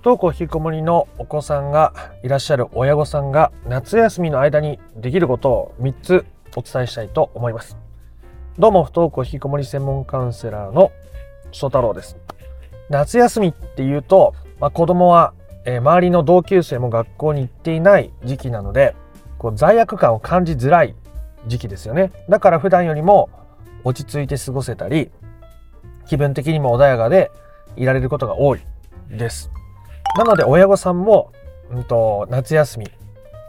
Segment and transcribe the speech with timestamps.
[0.00, 1.92] 不登校引きこもりのお子さんが
[2.22, 6.24] いらっしゃる親御さんが夏休みの間にできることを3つ
[6.56, 7.76] お伝えしたいと思います。
[8.58, 10.90] どうも不登校引きこもり専門カウンセラーの
[11.52, 12.16] 翔太郎です。
[12.88, 15.34] 夏休みっていうと、まあ、子供は、
[15.66, 18.96] えー、周りの同級生も学校に行っていない時期なので
[19.36, 20.94] こう罪悪感を感じづらい
[21.46, 22.10] 時期ですよね。
[22.26, 23.28] だから普段よりも
[23.84, 25.10] 落ち着いて過ごせたり
[26.06, 27.30] 気分的にも穏やかで
[27.76, 28.60] いられることが多い
[29.10, 29.50] です。
[30.16, 31.32] なので親御さんも、
[31.70, 32.90] うんと、夏休み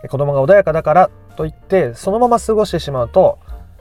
[0.08, 3.40] 子供が穏やかだからといってそのまま過ごしてしまうと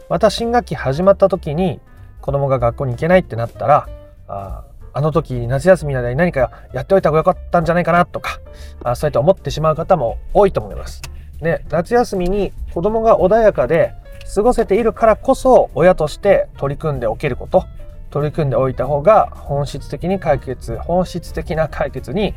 [0.09, 1.81] また新学期始まった時に
[2.21, 3.89] 子供が学校に行けないってなったら
[4.29, 8.41] ああの時夏休みの間に何かやっておいた方がよかったんじゃないかなとか
[8.83, 11.03] あそうやって思ってしまう方も多いと思います。
[11.41, 13.95] で夏休みに子供が穏やかで
[14.35, 17.65] 過ごせているからこそ親として取り組んでおけること
[18.11, 22.35] 取り組んでおいた方が本質的に解決本質的な解決に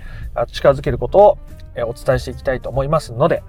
[0.51, 1.37] 近づけることを
[1.87, 3.43] お伝えしていきたいと思いますので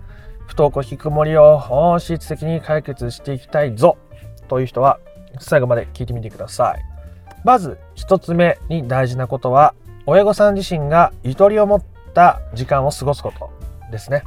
[0.46, 3.96] 不登校引きこもりを本質的に解決していきたいぞ
[4.48, 4.98] という人は
[5.40, 6.82] 最後まで聞いてみてください。
[7.44, 9.74] まず一つ目に大事なことは
[10.06, 11.82] 親御さん自身がゆとりを持っ
[12.14, 13.50] た時間を過ごすこと
[13.90, 14.22] ですね。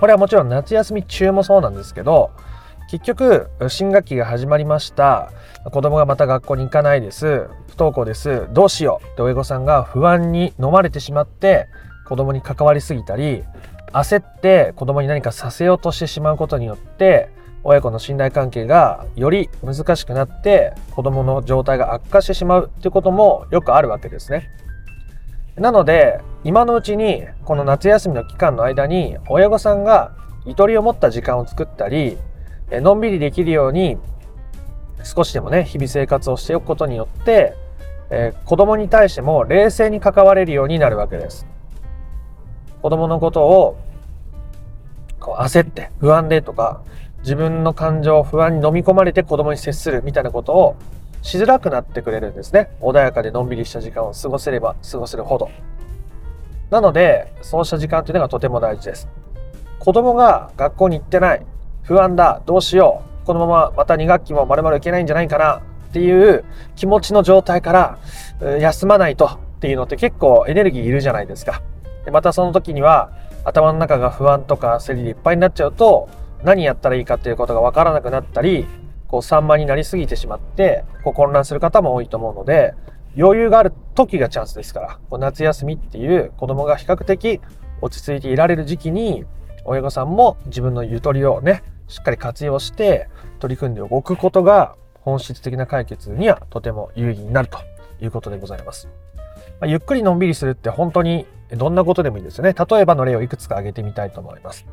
[0.00, 2.30] これはもちろん夏休み中もそうなんですけど
[2.90, 5.32] 結局新学期が始まりました。
[5.72, 7.48] 子供がまた学校に行かないです。
[7.68, 8.46] 不登校です。
[8.52, 11.66] どうしようって親御さんが不安に飲まれてしまって
[12.06, 13.42] 子供に関わりすぎたり
[13.92, 17.30] 焦って子供に何かさせようとしてしまうことによって
[17.62, 24.50] 親子の信頼関係がより難しくなって子供の状態が悪化してしまうってこともよくあるわけですね。
[25.56, 30.12] なので今のうちにこの夏休みの期間の間に親御さんが
[30.44, 32.18] ゆとりを持った時間を作ったり
[32.70, 33.98] のんびりできるように
[35.02, 37.54] 少しでもね日々生活をしておくことによって、
[38.10, 41.46] えー、子供に対しても冷静に関われるようになるわけです。
[42.82, 43.78] 子供のことを
[45.18, 46.82] こう焦って不安でとか
[47.20, 50.76] 自分の感情不安に飲み込まれて子供に接するみたいなことを
[51.22, 52.68] しづらくなってくれるんですね。
[52.82, 55.50] 穏やかでのんびりした時間を過ごせれば過ごせるほど。
[56.70, 59.08] なので、そうした時間というのがとても大事です。
[59.78, 61.46] 子供が学校に行ってない、
[61.84, 66.44] 不安だ、どうしよう、このまままた2学期もまるまるいけないんじゃないかなっていう
[66.76, 67.98] 気持ちの状態から
[68.58, 71.62] 休まないとっていうのって結構エネルギーいるじゃないですか。
[72.04, 73.12] でまたその時には
[73.44, 76.08] 頭の中が不安とか焦りでいっぱいになっちゃうと
[76.42, 78.66] 何やったらいいかっていうことがわからなくなったり、
[79.08, 82.74] こう散漫になりすぎてしまってこう混乱する方も多いと思うので、
[83.16, 87.40] 余裕がある時がチャンスですから、こう夏休みっていう子供が比較的
[87.80, 89.24] 落ち着いていられる時期に
[89.64, 93.08] 親御さんも自分のゆとりをねしっかり活用して
[93.40, 97.58] 取り組んでおくことが本質的な解決にはとても有意義になると
[98.02, 98.88] いうことでございます。
[99.60, 102.54] まあ、ゆっくりのんびりするって本当にどんなことでもいいですよね。
[102.54, 104.66] 例えばの例をいくつか挙げてみたいと思います。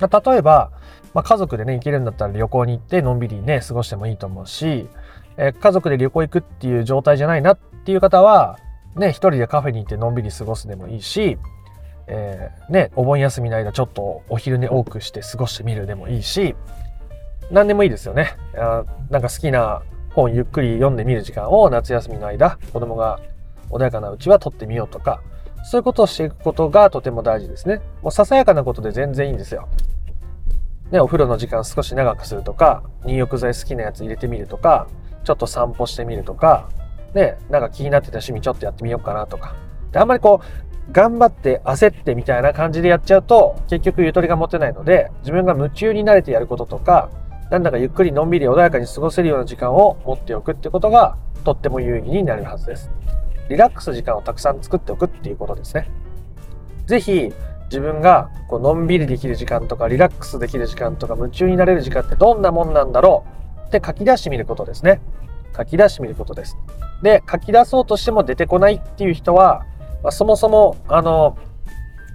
[0.00, 0.72] まあ、例えば、
[1.14, 4.88] まあ、家族でね、行けるんだったら旅行に行ってのんびりね、過ごしてもいいと思うし、
[5.36, 8.58] えー、家族で旅行行くっていう状態じゃないなっていう方は、
[8.96, 11.38] ね、一人でカフェに行ってのんびり過ごすでもいいし、
[12.06, 16.54] えー、ね、お盆休みの間ちょっとお昼寝多くして過ごしてみるでもいいし、
[17.50, 18.36] 何でもいいですよね。
[18.56, 23.20] あなんか好きな本ゆっくり読んでみる時間を夏休みの間、子供が
[23.70, 25.22] 穏やかなうちは取ってみようとか、
[25.64, 27.80] そういうことをしていくことがとても大事ですね。
[28.02, 29.68] もうささやかなことで全然いいんですよ。
[30.90, 34.86] ね、お風呂の時間少し長くするとか、入浴剤好きなやつ入れてみるとか、
[35.24, 36.68] ちょっと散歩してみるとか、
[37.14, 39.54] ね、なんか気になってた趣味ちょっとやってみようかなとか。
[39.90, 47.10] であんまりこう、頑張って焦ってみたいな感じでやっちゃうと結局ゆとりが持てないので自分が夢中になれてやることとか
[47.50, 52.90] なんだかゆっくりのんびり穏やかに過ごせるような時間を持っておくってことがとっても有意義になるはずです。
[53.48, 55.90] リラックス時間をたくさん作っておくっていうことですね。
[56.86, 57.32] ぜひ
[57.66, 63.24] 自分がこうのんびりできる時間とかリラックスできる時間とか夢中になれる時間ってどんなもんなんだろ
[63.66, 65.00] うって書き出してみることですね。
[65.56, 66.56] 書き出してみることです。
[67.02, 69.66] で、書き出そうとしても出てこないっていう人は
[70.04, 71.36] まあ、そもそも、あの、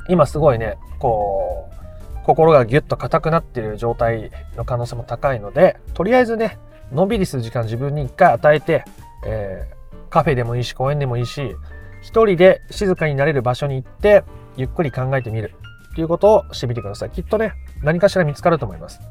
[0.07, 6.59] 今すごいね、こう、心がギュッと硬くなってる状態の可能性も高いので、とりあえずね、
[6.91, 8.85] のんびりする時間自分に一回与えて、
[9.25, 11.55] えー、カフェでもいいし、公園でもいいし、
[12.01, 14.23] 一人で静かになれる場所に行って、
[14.55, 15.55] ゆっくり考えてみる
[15.91, 17.09] っていうことをしてみてください。
[17.09, 19.01] きっとね、何かしら見つかると思います。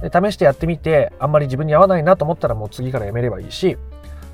[0.00, 3.76] で試してやってみて、あんまり自分に合わないなと思ったらもう次からやめればいいし、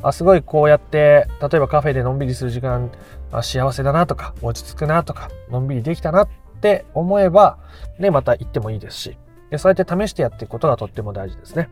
[0.02, 2.90] あすごいこうやって例えばカフェでのんびりする時間
[3.32, 6.28] あ幸せだなとか落ち着くなとかのんびりできたなっ
[6.60, 7.58] て思えば
[7.98, 9.16] ねまた行ってもいいですし
[9.50, 11.68] でそうやって試してやっていくことがとっても大事ですね。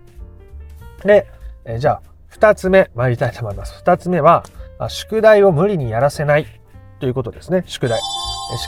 [1.04, 1.26] で、
[1.64, 2.02] え、じゃあ
[2.32, 3.82] 2つ目参りたいと思います。
[3.84, 4.44] 2つ目は
[4.88, 6.46] 宿題を無理にやらせない
[7.00, 8.00] ということですね、宿題。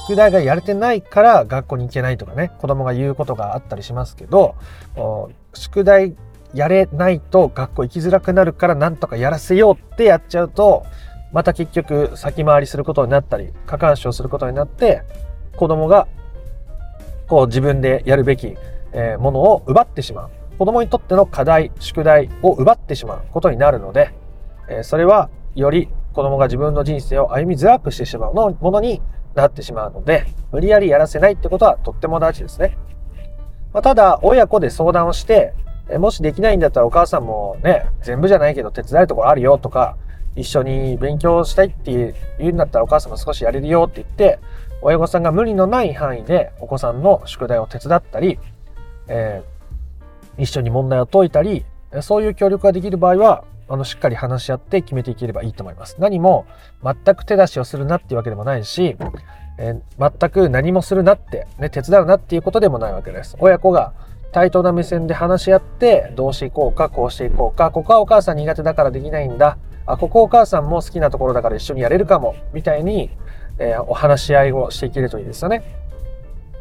[0.06, 4.56] 宿題がやれてないから学校に行けないとかね、子供が言うことがあったりしますけど、
[5.54, 6.16] 宿題
[6.54, 10.84] やれないと学校行きづらくなるからなんとかやらせようってやっちゃうと、
[11.32, 15.02] また結局先回りすることになったり、過干渉することになって、
[15.56, 16.08] 子供が
[17.28, 18.56] こう自分でやるべき
[19.18, 20.30] ものを奪ってしまう。
[20.58, 24.14] 子供にとっての課題、宿題を奪ってしまうことになるので、
[24.82, 29.02] それはより子供が自分の人生を歩みづらくしてしまうものに
[29.34, 32.78] なってしまうので、無理やりやらせないってことはとっても大事ですね。
[33.72, 35.52] ま、ただ、親子で相談をして、
[35.96, 39.96] もしできないんだったらお母さんもね、全部じゃないけど手伝えるところあるよとか、
[40.36, 44.38] 一緒に勉強したいって言うんだったらお母さんも少しやれるよって言って、
[44.82, 48.38] 親御さんが無理のない範囲でお子さんの宿題を手伝ったり、
[49.08, 51.64] えー、一緒に問題を解いたり、
[52.02, 55.96] そういう協力ができる場合は、あの、しっかり話し合って決めていければいいと思います。
[55.98, 56.46] 何も
[56.82, 58.96] 全く手出しをするなっていうわけでもないし、
[59.58, 63.36] えー、全く何もするなって、ね、手伝うなっていうことでもないわけです。
[63.40, 63.92] 親子が
[64.32, 73.10] 対等な目線で話し合って、どうしていこうか、こうしていこうか、ここはお母さん苦手だからできないんだ、あ、ここお母さんも好きなところだから一緒にやれるかも、みたいに、
[73.58, 75.62] えー、お話し合いをしていけるといいですよね。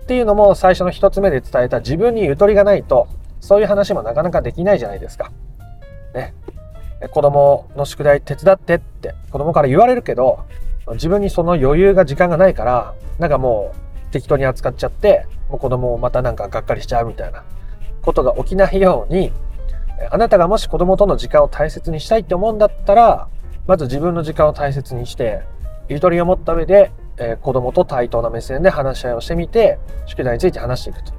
[0.03, 3.07] っていうのも最初の一つ目で伝えた自分にゆとりがないと、
[3.41, 5.31] そういう話もなかなかできないじゃないですか。
[6.13, 6.33] ね。
[7.11, 10.39] 子供の宿題手伝ってって子供から言われるけど、
[10.93, 13.73] 自分にその余裕が時間がないから、なんかも
[14.09, 17.43] う適当に扱っちゃって、もう子供をまたなんかがっかりしちゃうみたいな
[18.07, 19.33] ことが起きないように、
[20.09, 23.27] あなたがもし子供との時間を大切にしたいって思うんだったら、
[23.67, 25.41] まず自分の時間を大切にして、
[25.89, 31.11] ゆとりを持った上で、えー、子供と対等な目線で話し合いをしてみて、宿題について話していくと。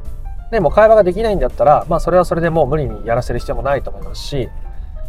[0.51, 4.49] でも会話ができないんだったら、まあそれはそれでもう無理にやらせる必要もないと思いますし、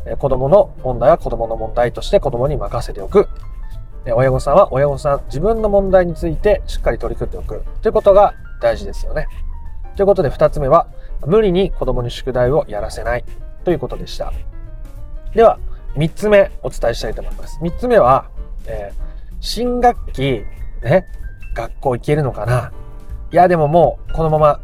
[0.05, 3.29] え子供の問題は子供の問題として子供に任せておく。
[4.05, 9.27] え親御さんは親御さん、自分の問題についてしっかり取り組んでおくということが大事ですよね。
[9.99, 10.87] ということで2つ目は、
[11.25, 13.25] 無理に子供に宿題をやらせない
[13.65, 14.31] ということでした。
[15.35, 15.59] では、
[15.97, 17.59] 3つ目お伝えしたいと思います。
[17.61, 18.29] 3つ目は、
[18.65, 19.03] えー、
[19.41, 20.45] 新学期、
[20.81, 21.05] ね、
[21.53, 22.71] 学校行けるのかな？
[23.33, 24.61] いや、でももうこのまま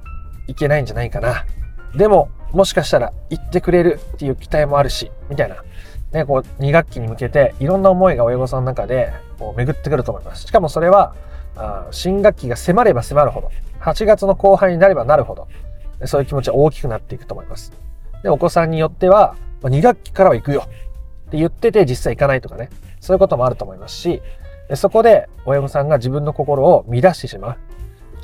[0.47, 1.45] 行けないんじゃないかな。
[1.97, 5.57] でも、もしかしたら行ってくれるっていう期待もあるし、みたいな。
[6.13, 10.43] ね、こう、2学期に向けていろんな思いが親御さんの中でこう巡ってくると思います。
[10.43, 11.13] しかもそれは、
[11.91, 15.47] 新学期が迫れば迫るほど、8月の後半になればなるほど、
[16.05, 17.71] そういう気持ちは大きくなっていくと思います。
[18.23, 22.69] で、お子さんによっては、2学期からは行くよって言ってて実際行かないとかね、
[22.99, 24.21] そういうこともあると思いますし、
[24.73, 27.57] そこで親御さんが自分の心を乱してしまう。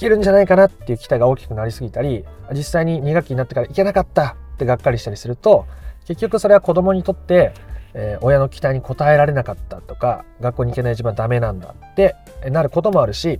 [0.01, 5.65] けるんじゃないかなっていう期待が大きくなりすぎたり、実際に2学期になってからいけなかったってがっかりしたりすると、
[6.07, 7.53] 結局それは子供にとって、
[7.93, 12.15] えー、親の期待に応えられなかったとか、学校に行けない自分はダメなんだって
[12.49, 13.39] なることもあるし、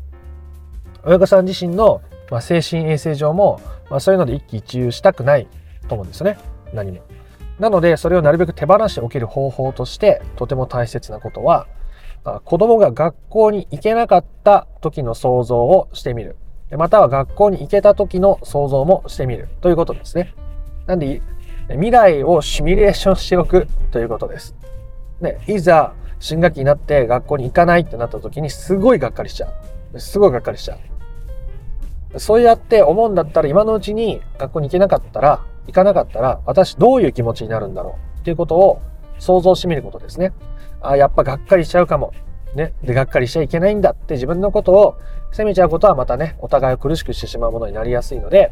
[1.04, 5.48] 親御さん自身の、まあ、精神衛生上も、まあ、そういうので一喜一憂したくない
[5.88, 6.38] と思うんですよね。
[6.74, 7.02] 何も。
[7.60, 11.68] なので、それをなるべく手放しておける方法として、とても大切なことは、
[12.46, 16.38] 子供が学校に行けなかった時の想像をしてみる。
[16.72, 20.34] または学校に行けた時の想像もしてみるということですね。
[20.88, 21.22] なんで、
[21.74, 24.56] 未来をシミュレーションしておくということです。
[25.22, 29.48] で、いざ新学期になって学校に行かないってなった時にすごいがっかりしちゃ
[29.94, 30.00] う。
[30.00, 30.78] すごいがっかりしちゃ
[32.14, 32.20] う。
[32.20, 38.82] そうやって思うんだったら今のうちに学校に行けなかったら、行かなかったら私どういう気持ちになるんだろうっていうことを
[39.20, 40.34] 想像してみることですね。
[40.82, 42.14] あ、やっぱがっかりしちゃうかも。
[42.56, 42.74] ね。
[42.84, 44.98] で、がっかりしちゃいけないんだって自分のことを
[45.32, 48.52] 責めちゃうことはまたね、お互いを苦しくしてしまうものになりやすいので、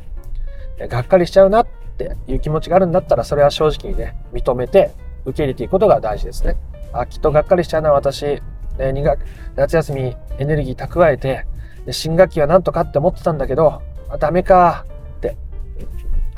[0.88, 1.68] がっかりしちゃうなっ
[2.06, 4.92] っていう気持ちがあるんだったら、それは正直にね、認めて
[5.26, 6.56] 受け入れていくことが大事ですね。
[6.94, 8.42] あ、きっとがっかりしちゃうな、私、ね、
[8.80, 9.20] 2学、
[9.56, 11.46] 夏休みエネルギー蓄えて、
[11.86, 14.86] で新学期はなんとかって思ってたんだけど、あ、ダメか
[15.18, 15.38] って、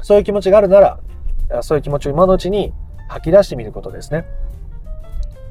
[0.02, 1.00] そういう気持ちがあるなら、
[1.62, 2.74] そういう気持ちを今のうちに
[3.08, 4.26] 吐き出してみることですね。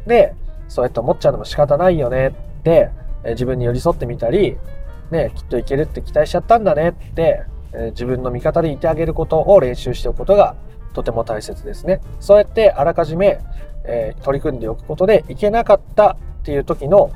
[0.06, 0.34] で、
[0.68, 2.90] そうやって思っちゃうのも仕方ないよねって、
[3.24, 4.56] え自分に寄り添ってみたり、
[5.10, 10.56] ね、きっといけるって期待しちゃったんだねって、え自分の味方でいてあげることを練習しておくことが
[10.92, 12.00] とても大切ですね。
[12.18, 13.38] そうやってあらかじめ、
[13.84, 17.10] え、取り組んでおくことでいけなかったっていう時の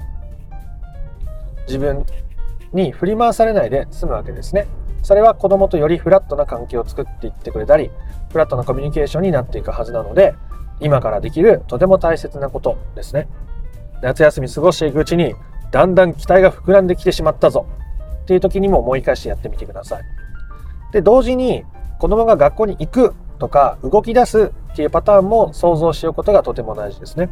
[1.67, 2.05] 自分
[2.73, 4.67] に振り回されないで済むわけですね。
[5.03, 7.91] それは子供とよりフラットな関係を作っていってくれたり、
[8.31, 10.35] フラットなコミュニケーションになっていくはずなので、
[10.81, 13.29] 今からできるとても大切なことですね。
[14.03, 15.35] 夏休み過ごしていくうちに
[15.71, 17.67] だんだん期待が膨らんできてしまったぞ
[18.23, 20.03] っていう時にも思い返してやってみてください。
[20.95, 21.65] で、同時に
[21.99, 27.31] 子供が学校に行くとか動き出すっていうパターンも想像しておくことがとても大事ですね。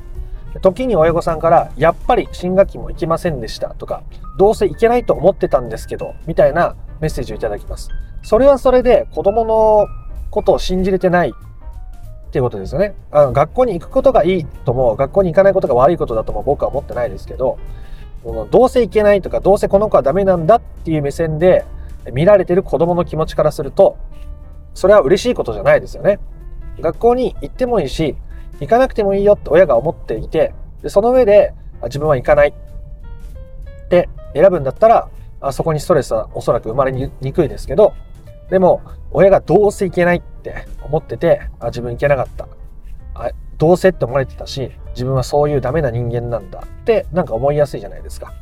[0.61, 4.02] 時に親御さんから、やっぱり新学期も行きませんでしたとか、
[4.37, 7.88] どうせ行けないと思ってたんですけど、みたいなメッセージをいただきます。
[8.25, 9.87] それはそれで子供の
[10.31, 12.97] ことを信じれてないっていうことですよね。
[13.12, 17.59] あの学校に行くことがいいとも、学校に行かないことが悪いことだとも僕は思ってないですけど、
[18.50, 21.64] どうせ行けないとか、どうせこの子はダメなんだっていう目線で
[22.11, 23.97] 見られてる子供の気持ちからすると、
[24.75, 26.18] それは嬉しいことじゃないですよね。
[26.80, 28.16] 学校に行ってもいいし、
[28.61, 31.54] 行かなくてもいいよって親が思っていて、でその上で
[31.85, 35.09] 自分は行かないって選ぶんだったら、
[35.40, 37.92] あそこにストレスはおそらく生まれにくいですけど、
[38.50, 42.49] でも親がどうせ行けないって思ってて、あ自分行けなかった。
[43.14, 48.32] あどうせって思われてたし、自分はそういうダメな人間なんだってなんか思いやすいじゃないですか。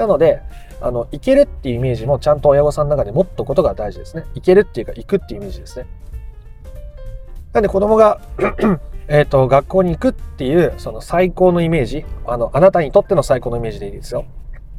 [0.00, 0.40] なので、
[0.80, 4.24] あの、行けるっていうイメージもちゃんと親御さんの中で持っとくことが大事ですね。
[4.34, 5.86] 行けるっていうか行くっていうイメージですね。
[7.52, 8.18] なんで子供が
[9.08, 14.24] えっと、学校に行くっていう、その最高のイメージ、あの、あなたにとっての最高のイメージでいいですよ。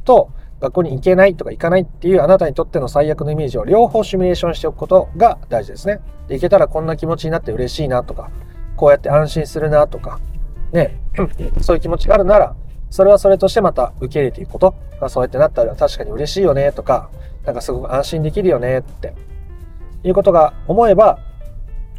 [0.04, 6.00] と、学校に行けないとか行かないっていうあなたにとっての最悪のイメージを両方シミュレーションしておくことが大事ですね。
[6.26, 8.30] で、行けたらこんな気持ちになって嬉しいなとか、
[8.76, 10.18] こうやって安心するなとか、
[10.72, 10.98] ね、
[11.60, 12.56] そういう気持ちがあるなら、
[12.92, 17.08] それはそれとしてまた受け入れていくことがそうやってなったら確かに嬉しいよねとか、
[17.46, 19.14] なんかすごく安心できるよねって
[20.04, 21.18] いうことが思えば、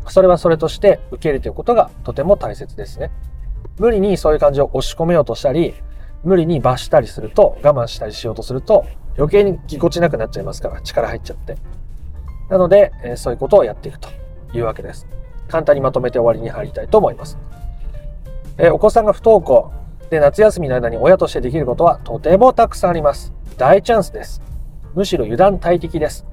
[0.07, 3.09] それはそれとして受け入れていくことがとても大切ですね。
[3.79, 5.73] 無理にそういう感じを押し込めようとしたり、
[6.23, 8.85] 無理に罰したりすると、我慢したりしようとすると、
[9.17, 11.57] 余計にぎこちなくなっちゃいますから、力入っちゃって。
[12.51, 14.09] なので、えそういうことをやっていくと
[14.53, 15.07] いうわけです。
[15.47, 17.39] 簡単にまとめて終わりに入りたいと思います。
[18.59, 19.71] えお子さんが不登校
[20.13, 23.33] で夏休みの間に親としてできることはとてもたくさんあります。
[23.57, 24.43] 大チャンスです。
[24.93, 26.27] むしろ油断大敵です。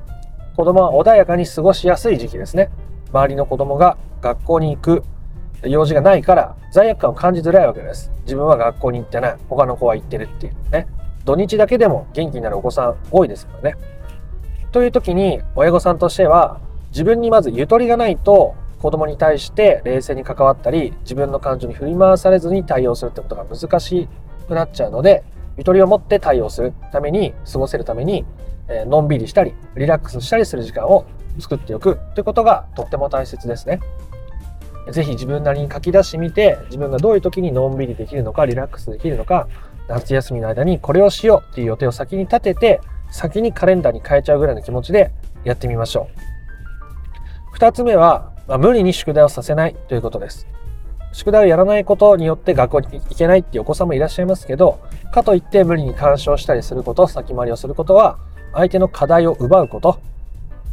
[0.54, 2.70] 子供は穏やかに過ごしやすい時期ですね。
[3.10, 5.02] 周りの子供が学校に行く
[5.62, 8.12] 用事がないから罪悪感を感じづらいわけです。
[8.24, 9.36] 自分は学校に行ってない。
[9.48, 10.86] 他の子は行ってるっていうね。
[11.24, 13.76] 土日だけでも元気になるお子さん多いですからね。
[14.72, 16.60] という時に親御さんとしては
[16.90, 24.08] 自分にまずゆとりがないと子供に対して冷静に関わったり自分の感情に振り回されずに対応するってことが難し
[24.48, 25.22] くなっちゃうので
[25.58, 28.24] ゆとりを持って対応するために過ごせるために、
[28.68, 31.04] え、のんびりしたりリラックスしたりする時間を
[31.38, 33.80] 作っておくということがとっても大切ですね。
[34.90, 39.46] ぜひ自分なりに書き出してみて、自分がどういう時にのんびりできるのか、リラックスできるのか、
[39.88, 45.12] 夏休みの間にこれをしようっていう予定を先に立てて、先にカレンダーに変えちゃうぐらいの気持ちで
[45.44, 46.20] やってみましょう。
[47.52, 50.48] 二つ目は、まあ、無理に宿題をさせないということです。
[51.12, 54.80] 宿題をやらないことによって学校に行けないっていうお子さんもいらっしゃいますけど、
[55.12, 58.18] かといって無理に干渉したりすること、先回りをすることは、
[58.52, 60.00] 相手の課題を奪うこと、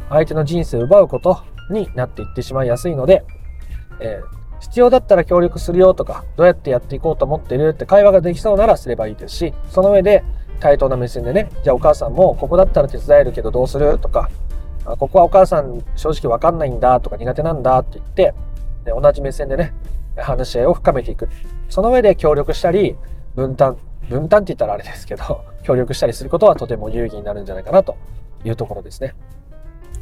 [0.08, 1.38] 相手の人生を奪うこと
[1.70, 3.24] になっていってしまいやすいので、
[4.00, 10.24] えー、必要だったら協力するよとか、どうやってやっていこうと思ってるって会話ができそうならすればいいですし、その上で
[10.58, 14.28] 対等な目線でね、じゃあお母さんもここだったら手伝えるけどどうするとか、
[14.92, 18.34] あここはお母さん正直わかんないんだとか苦手なんだって言って、
[18.86, 19.74] 同じ目線でね、
[20.16, 21.28] 話し合いを深めていく。
[21.68, 22.96] その上で協力したり、
[23.34, 23.76] 分担、
[24.08, 27.96] 分担って言ったらあれですけど、 協力したりすることはとても有意義になるんじゃないかなと
[28.44, 29.14] いうところですね。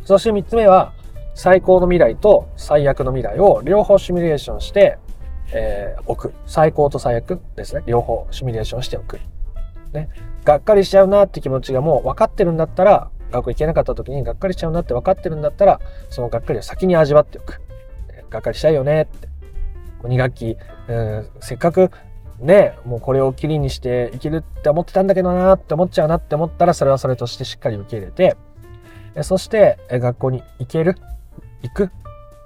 [0.05, 0.93] そして3つ目は、
[1.35, 4.99] 最高の未来と最悪の未来を両方シミュレーションして、
[5.52, 6.33] えー、おく。
[6.47, 7.83] 最高と最悪ですね。
[7.87, 9.21] 両方シミュレーションしておく。
[9.93, 10.09] ね。
[10.45, 15.80] がっかりしちゃうなって気持ちがもう分かってるんだったら、学校行けなかった時にがっかりしちゃうなって分かってるんだったら、
[16.11, 17.61] そのがっかりを先に味わっておく。
[18.30, 19.28] がっかりしたいよねって。
[20.02, 20.56] 2学期、
[20.88, 21.90] うん、せっかく
[22.38, 28.37] ね、もうこれをきりにしていけるって思ってたんだけどなって思っちゃうなって思ったら、それはそれとしてしっかり受け入れて、
[29.23, 30.97] そして学校に行ける、
[31.62, 31.88] 行くっ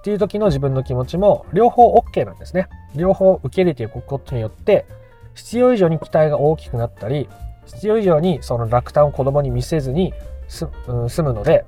[0.02, 2.68] ていう時の自分の気持ちも両方 OK なんですね。
[2.94, 4.86] 両方受け入れていくことによって、
[5.34, 7.28] 必要以上に期待が大きくなったり、
[7.66, 10.14] 必要以上にその落胆を子供に見せずに
[10.50, 11.64] す、うん済むので、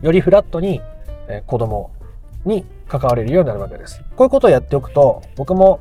[0.00, 0.80] よりフラットに
[1.30, 1.90] え子供
[2.44, 4.02] に関われるようになるわけです。
[4.16, 5.78] こういうことをやっておくと、僕も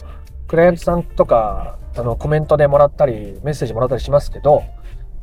[0.48, 4.64] クライアントさんとか、あの、コメントでもらったり、メッセージもらったりしますけど、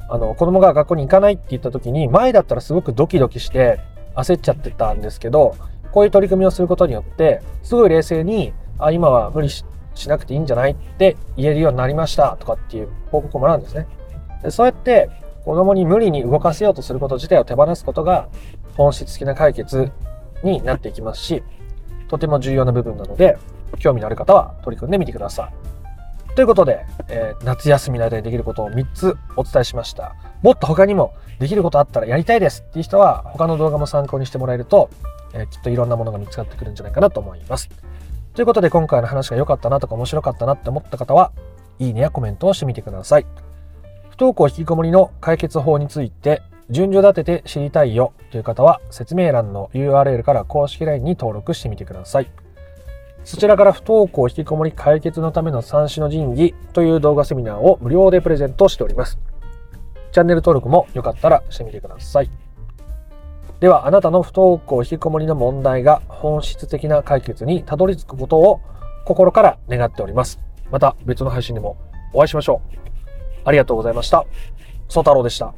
[0.08, 3.80] あの、子供が学校に行かないって言った時に、前だったらすごくドキドキして
[4.14, 5.54] 焦っちゃってたんですけど、
[5.92, 9.64] こういう取り組みをすることによって、すごい冷静に、あ、今は無理し
[10.08, 13.86] なくていいんじゃないって言えるようになりましたとかっていう報告をもらうんですね。
[14.42, 15.10] でそうやって
[15.46, 18.28] 子供に無理に動かせようとすること自体を手放すことが
[18.76, 19.92] 本質的な解決
[20.42, 21.42] になっていきますし、
[22.08, 23.38] とても重要な部分なので、
[23.78, 25.52] 興味のある方は取り組んでみてくださ
[26.32, 26.34] い。
[26.34, 30.16] ということで、えー、夏休みの間にできることを3つお伝えしました。
[30.42, 34.90] もっと他にもできることあったらやりたいですっていう人は他の動画も参考にしてもらえると、
[35.32, 37.70] えー、きっといろんなものが見つかってくるんじゃないかなと思います。
[38.34, 41.30] ということで今回の話が良かったなとか面白かったなって思った方は、
[41.78, 43.26] いいねやコメントをしてみてください。
[44.16, 52.30] 不登校引きこもりの解決法について順序立てて知りたいよという方は説明欄の URL から公式 LINE に登録してみてください。
[53.24, 59.18] そちらから不登校引きこもり解決のための三種の神器という動画セミナーを無料でプレゼントしております。
[60.12, 62.30] チャンネル登録もよかったらしてみてください。
[63.60, 68.62] ではあなたの不登校引きこもりの問題が本質的な解決にたどり着くことを
[69.04, 70.40] 心から願っております。
[70.70, 71.76] また別の配信でも
[72.14, 72.85] お会いしましょう。
[73.46, 74.26] ありがとうございました。
[74.88, 75.54] ソ太郎でした。